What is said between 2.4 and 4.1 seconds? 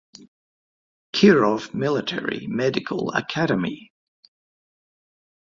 Medical Academy.